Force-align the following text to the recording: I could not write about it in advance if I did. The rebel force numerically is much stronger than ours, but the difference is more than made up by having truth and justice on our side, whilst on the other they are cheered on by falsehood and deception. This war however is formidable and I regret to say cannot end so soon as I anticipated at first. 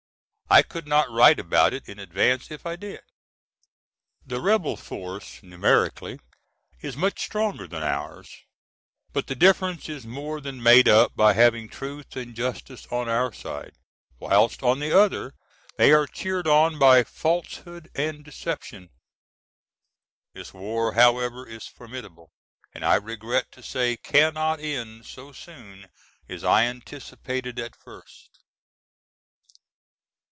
I 0.53 0.63
could 0.63 0.85
not 0.85 1.09
write 1.09 1.39
about 1.39 1.71
it 1.73 1.87
in 1.87 1.97
advance 1.97 2.51
if 2.51 2.65
I 2.65 2.75
did. 2.75 2.99
The 4.25 4.41
rebel 4.41 4.75
force 4.75 5.41
numerically 5.41 6.19
is 6.81 6.97
much 6.97 7.21
stronger 7.21 7.67
than 7.67 7.83
ours, 7.83 8.29
but 9.13 9.27
the 9.27 9.35
difference 9.35 9.87
is 9.87 10.05
more 10.05 10.41
than 10.41 10.61
made 10.61 10.89
up 10.89 11.15
by 11.15 11.31
having 11.31 11.69
truth 11.69 12.17
and 12.17 12.35
justice 12.35 12.85
on 12.91 13.07
our 13.07 13.31
side, 13.31 13.75
whilst 14.19 14.61
on 14.61 14.79
the 14.79 14.91
other 14.91 15.35
they 15.77 15.93
are 15.93 16.05
cheered 16.05 16.47
on 16.47 16.77
by 16.77 17.05
falsehood 17.05 17.89
and 17.95 18.25
deception. 18.25 18.89
This 20.33 20.53
war 20.53 20.95
however 20.95 21.47
is 21.47 21.65
formidable 21.65 22.33
and 22.73 22.83
I 22.83 22.95
regret 22.95 23.53
to 23.53 23.63
say 23.63 23.95
cannot 23.95 24.59
end 24.59 25.05
so 25.05 25.31
soon 25.31 25.87
as 26.27 26.43
I 26.43 26.65
anticipated 26.65 27.57
at 27.57 27.73
first. 27.73 28.27